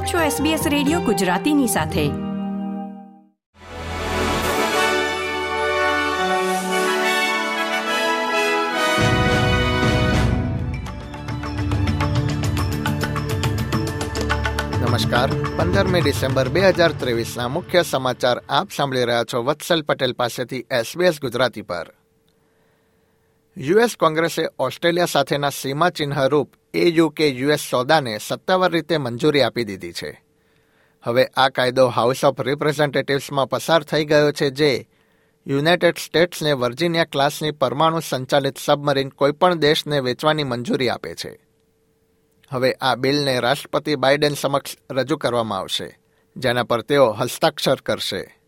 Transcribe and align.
આપ 0.00 0.06
છો 0.06 0.18
SBS 0.18 0.68
radio 0.68 1.00
ગુજરાતીની 1.00 1.66
સાથે. 1.66 2.08
નમસ્કાર. 14.80 15.30
પંદરમી 15.56 16.00
ડિસેમ્બર 16.00 16.48
બે 16.48 16.60
હજાર 16.60 16.92
ત્રેવીસના 16.92 17.48
મુખ્ય 17.48 17.82
સમાચાર 17.82 18.42
આપ 18.48 18.68
સાંભળી 18.76 19.04
રહ્યા 19.04 19.24
છો 19.24 19.42
વત્સલ 19.42 19.82
પટેલ 19.82 20.12
પાસેથી 20.12 20.64
એસબીએસ 20.70 21.20
ગુજરાતી 21.20 21.62
પર. 21.62 21.92
યુએસ 23.56 23.96
કોંગ્રેસે 23.96 24.46
ઓસ્ટ્રેલિયા 24.58 25.04
સાથેના 25.04 25.48
સીમા 25.48 25.90
ચિહ્નરૂપ 26.74 26.96
જો 26.96 27.08
કે 27.08 27.28
યુએસ 27.28 27.60
સોદાને 27.60 28.18
સત્તાવાર 28.18 28.72
રીતે 28.72 28.98
મંજૂરી 28.98 29.42
આપી 29.42 29.64
દીધી 29.64 29.92
છે. 29.92 30.22
હવે 31.02 31.24
આ 31.24 31.48
કાયદો 31.48 31.88
હાઉસ 31.88 32.24
ઓફ 32.24 32.40
રિપ્રેઝેન્ટેટિવ્સમાં 32.40 33.48
પસાર 33.48 33.82
થઈ 33.82 34.04
ગયો 34.04 34.32
છે 34.32 34.50
જે 34.50 34.88
યુનાઇટેડ 35.46 35.98
સ્ટેટ્સને 35.98 36.52
વર્જિનિયા 36.52 37.04
ક્લાસની 37.04 37.50
પરમાણુ 37.50 38.00
સંચાલિત 38.00 38.58
સબમરીન 38.58 39.08
કોઈપણ 39.08 39.54
દેશને 39.54 40.00
વેચવાની 40.00 40.44
મંજૂરી 40.44 40.88
આપે 40.88 41.14
છે. 41.14 41.46
હવે 42.50 42.72
આ 42.72 42.94
બિલને 42.94 43.40
રાષ્ટ્રપતિ 43.40 43.96
બાઇડેન 43.96 44.34
સમક્ષ 44.34 44.76
રજૂ 44.90 45.16
કરવામાં 45.16 45.58
આવશે, 45.58 45.98
જેના 46.36 46.62
પર 46.62 46.82
તેઓ 46.82 47.12
હસ્તાક્ષર 47.12 47.80
કરશે. 47.80 48.38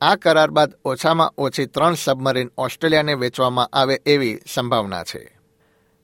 આ 0.00 0.16
કરાર 0.16 0.50
બાદ 0.50 0.72
ઓછામાં 0.84 1.32
ઓછી 1.38 1.66
ત્રણ 1.66 1.94
સબમરીન 1.94 2.50
ઓસ્ટ્રેલિયાને 2.58 3.14
વેચવામાં 3.14 3.66
આવે 3.66 4.00
એવી 4.06 4.38
સંભાવના 4.54 5.04
છે. 5.04 5.41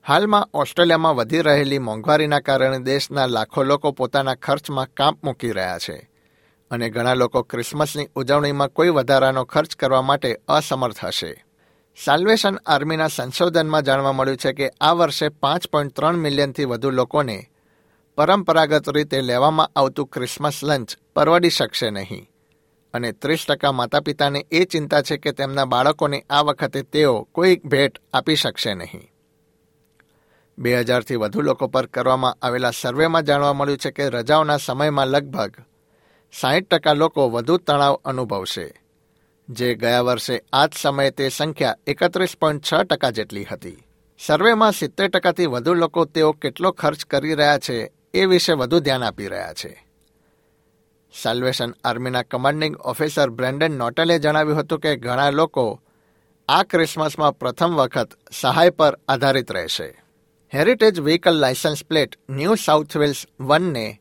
હાલમાં 0.09 0.48
ઓસ્ટ્રેલિયામાં 0.55 1.17
વધી 1.17 1.41
રહેલી 1.41 1.79
મોંઘવારીના 1.79 2.41
કારણે 2.41 2.79
દેશના 2.79 3.27
લાખો 3.27 3.62
લોકો 3.62 3.93
પોતાના 3.93 4.35
ખર્ચમાં 4.35 4.88
કાપ 4.96 5.24
મૂકી 5.24 5.51
રહ્યા 5.51 5.79
છે 5.79 6.10
અને 6.71 6.91
ઘણા 6.91 7.15
લોકો 7.15 7.43
ક્રિસમસની 7.43 8.09
ઉજવણીમાં 8.15 8.69
કોઈ 8.69 8.88
વધારાનો 8.88 9.45
ખર્ચ 9.45 9.77
કરવા 9.77 10.02
માટે 10.02 10.37
અસમર્થ 10.49 11.05
હશે. 11.05 11.45
સાલ્વેશન 12.05 12.57
આર્મીના 12.66 13.09
સંશોધનમાં 13.09 13.82
જાણવા 13.82 14.13
મળ્યું 14.13 14.37
છે 14.37 14.52
કે 14.52 14.71
આ 14.80 14.93
વર્ષે 14.93 15.29
પાંચ 15.29 15.69
પોઈન્ટ 15.69 15.97
ત્રણ 15.97 16.16
મિલિયનથી 16.16 16.65
વધુ 16.65 16.91
લોકોને 16.91 17.51
પરંપરાગત 18.16 18.88
રીતે 18.88 19.21
લેવામાં 19.21 19.71
આવતું 19.77 20.07
ક્રિસમસ 20.07 20.60
લંચ 20.65 20.97
પરવડી 21.15 21.51
શકશે 21.51 21.91
નહીં. 21.91 22.30
અને 22.95 23.13
ત્રીસ 23.13 23.45
ટકા 23.49 23.73
માતા 23.73 24.01
પિતાને 24.01 24.47
એ 24.51 24.65
ચિંતા 24.65 25.02
છે 25.02 25.16
કે 25.16 25.32
તેમના 25.32 25.65
બાળકોને 25.65 26.25
આ 26.30 26.41
વખતે 26.41 26.82
તેઓ 26.82 27.29
કોઈ 27.32 27.57
ભેટ 27.57 27.99
આપી 28.13 28.35
શકશે 28.35 28.75
નહીં. 28.75 29.10
બે 30.59 30.80
હજારથી 30.80 31.16
વધુ 31.16 31.42
લોકો 31.42 31.66
પર 31.66 31.87
કરવામાં 31.87 32.37
આવેલા 32.42 32.70
સર્વેમાં 32.70 33.23
જાણવા 33.23 33.52
મળ્યું 33.52 33.78
છે 33.78 33.90
કે 33.90 34.09
રજાઓના 34.09 34.56
સમયમાં 34.56 35.06
લગભગ 35.06 35.52
સાહીઠ 36.40 36.68
ટકા 36.68 36.92
લોકો 36.92 37.28
વધુ 37.28 37.56
તણાવ 37.56 38.01
અનુભવશે. 38.04 38.74
જે 39.48 39.74
ગયા 39.74 40.01
વર્ષે 40.01 40.42
આ 40.52 40.66
જ 40.66 40.73
સમયે 40.82 41.10
તે 41.10 41.29
સંખ્યા 41.29 41.76
એકત્રીસ 41.86 42.36
પોઈન્ટ 42.40 42.64
છ 42.64 42.74
ટકા 42.74 43.10
જેટલી 43.10 43.45
હતી. 43.45 43.84
સર્વેમાં 44.18 44.73
સિત્તેર 44.73 45.09
ટકાથી 45.09 45.46
વધુ 45.46 45.74
લોકો 45.74 46.04
તેઓ 46.04 46.32
કેટલો 46.32 46.73
ખર્ચ 46.73 47.04
કરી 47.04 47.34
રહ્યા 47.34 47.59
છે 47.59 47.92
એ 48.14 48.24
વિશે 48.24 48.52
વધુ 48.52 48.79
ધ્યાન 48.79 49.02
આપી 49.02 49.26
રહ્યા 49.26 49.52
છે. 49.52 49.86
સાલ્વેશન 51.23 51.74
આર્મીના 51.84 52.23
કમાન્ડિંગ 52.23 52.76
ઓફિસર 52.76 53.30
બ્રેન્ડન 53.30 53.73
નોટલે 53.73 54.18
જણાવ્યું 54.18 54.59
હતું 54.59 54.79
કે 54.79 54.96
ઘણા 54.96 55.30
લોકો 55.30 55.80
આ 56.48 56.62
ક્રિસમસમાં 56.62 57.38
પ્રથમ 57.38 57.74
વખત 57.74 58.09
સહાય 58.40 58.70
પર 58.70 58.98
આધારિત 59.09 59.52
રહેશે. 59.52 60.07
Heritage 60.54 61.01
vehicle 61.01 61.41
licence 61.41 61.85
plate 61.85 62.16
New 62.30 62.54
South 62.57 62.96
Wales 62.96 63.27
વનને 63.41 64.00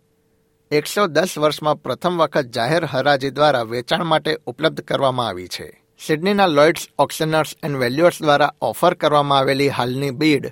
એકસો 0.72 1.08
દસ 1.08 1.38
વર્ષમાં 1.38 1.82
પ્રથમ 1.84 2.22
વખત 2.22 2.54
જાહેર 2.56 2.86
હરાજી 2.86 3.32
દ્વારા 3.32 3.64
વેચાણ 3.64 4.04
માટે 4.04 4.38
ઉપલબ્ધ 4.46 4.82
કરવામાં 4.82 5.28
આવી 5.28 5.48
છે. 5.48 5.84
સિડનીના 6.00 6.48
લોઇડ્સ 6.48 6.88
ઓક્શનર્સ 6.98 7.52
એન્ડ 7.64 7.78
વેલ્યુઅર્સ 7.78 8.22
દ્વારા 8.22 8.54
ઓફર 8.62 8.94
કરવામાં 8.94 9.40
આવેલી 9.40 9.68
હાલની 9.68 10.12
બીડ 10.12 10.46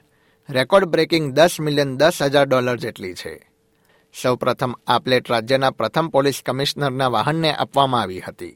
રેકોર્ડ 0.50 0.86
બ્રેકિંગ 0.86 1.34
દસ 1.34 1.60
મિલિયન 1.60 1.98
દસ 1.98 2.22
હજાર 2.22 2.48
ડોલર 2.48 2.78
જેટલી 2.78 3.14
છે. 3.14 3.52
સૌપ્રથમ 4.14 4.74
આ 4.88 5.00
પ્લેટ 5.00 5.30
રાજ્યના 5.30 5.72
પ્રથમ 5.72 6.08
પોલીસ 6.08 6.42
કમિશનરના 6.46 7.10
વાહનને 7.10 7.56
આપવામાં 7.56 8.02
આવી 8.02 8.20
હતી. 8.20 8.56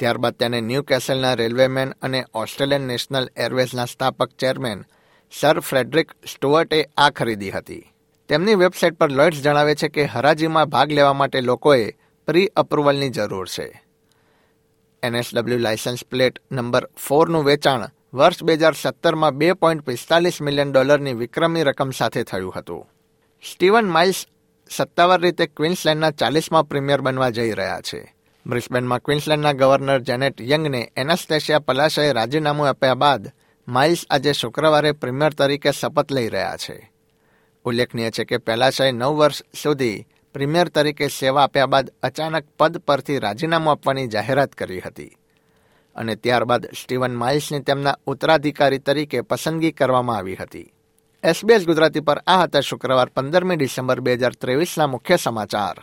ત્યારબાદ 0.00 0.34
તેને 0.34 0.60
ન્યૂ 0.60 0.82
કેસલના 0.82 1.34
રેલવેમેન 1.34 1.94
અને 2.02 2.24
ઓસ્ટ્રેલિયન 2.34 2.82
નેશનલ 2.82 3.28
એરવેઝના 3.36 3.84
સ્થાપક 3.84 4.30
ચેરમેન 4.30 4.84
સર 5.40 5.60
ફ્રેડરિક 5.60 6.12
સ્ટુઅર્ટે 6.32 6.88
આ 6.96 7.10
ખરીદી 7.10 7.50
હતી. 7.50 7.92
તેમની 8.28 8.54
વેબસાઇટ 8.54 8.94
પર 8.94 9.10
લોઇડ્સ 9.10 9.42
જણાવે 9.42 9.74
છે 9.74 9.88
કે 9.88 10.04
હરાજીમાં 10.04 10.68
ભાગ 10.68 10.92
લેવા 10.92 11.12
માટે 11.12 11.40
લોકોએ 11.40 11.90
પ્રી 12.26 12.46
અપ્રુવલની 12.46 13.08
જરૂર 13.08 13.48
છે. 13.48 13.82
એનએસડબલ્યુ 15.02 15.58
લાયસન્સ 15.58 16.04
પ્લેટ 16.04 16.38
નંબર 16.52 16.88
ફોરનું 17.08 17.44
વેચાણ 17.44 17.90
વર્ષ 18.14 18.44
બે 18.44 18.54
હજાર 18.54 18.74
સત્તરમાં 18.74 19.30
બે 19.30 19.52
પોઈન્ટ 19.52 19.86
પિસ્તાલીસ 19.86 20.40
મિલિયન 20.40 20.72
ડોલરની 20.72 21.12
વિક્રમી 21.12 21.62
રકમ 21.62 21.90
સાથે 21.90 22.22
થયું 22.22 22.54
હતું. 22.54 22.86
સ્ટીવન 23.42 23.84
માઇલ્સ 23.84 24.26
સત્તાવાર 24.70 25.20
રીતે 25.20 25.46
ક્વિન્સલેન્ડના 25.46 26.10
ચાલીસમાં 26.10 26.68
પ્રીમિયર 26.68 27.00
બનવા 27.00 27.30
જઈ 27.30 27.52
રહ્યા 27.52 27.80
છે. 27.80 28.14
બ્રિસ્બેનમાં 28.46 29.02
ક્વિન્સલેન્ડના 29.02 29.52
ગવર્નર 29.52 30.00
જેનેટ 30.00 30.40
યંગને 30.40 30.92
એનાસ્ટેશિયા 30.96 31.58
પલાશાએ 31.58 32.12
રાજીનામું 32.12 32.68
આપ્યા 32.68 32.94
બાદ 32.94 33.32
માઇલ્સ 33.68 34.06
આજે 34.10 34.32
શુક્રવારે 34.32 34.92
પ્રીમિયર 34.92 35.32
તરીકે 35.32 35.72
શપથ 35.72 36.12
લઈ 36.12 36.28
રહ્યા 36.28 36.56
છે. 36.56 36.92
ઉલ્લેખનીય 37.64 38.10
છે 38.10 38.24
કે 38.24 38.38
પેલાશાએ 38.38 38.92
નવ 38.92 39.16
વર્ષ 39.16 39.42
સુધી 39.62 40.06
પ્રીમિયર 40.34 40.68
તરીકે 40.68 41.08
સેવા 41.08 41.42
આપ્યા 41.42 41.66
બાદ 41.66 41.90
અચાનક 42.02 42.44
પદ 42.58 42.78
પરથી 42.78 43.18
રાજીનામું 43.18 43.72
આપવાની 43.72 44.06
જાહેરાત 44.06 44.52
કરી 44.52 44.80
હતી. 44.80 45.16
અને 45.96 46.16
ત્યારબાદ 46.16 46.66
સ્ટીવન 46.66 47.14
માઇલ્સની 47.14 47.60
તેમના 47.60 47.96
ઉત્તરાધિકારી 48.06 48.78
તરીકે 48.78 49.20
પસંદગી 49.20 49.72
કરવામાં 49.72 50.16
આવી 50.16 50.36
હતી. 50.36 50.72
એસબીએસ 51.22 51.66
ગુજરાતી 51.66 52.00
પર 52.00 52.22
આ 52.26 52.42
હતા 52.42 52.60
શુક્રવાર 52.60 53.08
પંદરમી 53.08 53.56
ડિસેમ્બર 53.56 54.00
બે 54.00 54.14
હજાર 54.14 54.32
ત્રેવીસના 54.32 54.86
મુખ્ય 54.86 55.16
સમાચાર. 55.16 55.82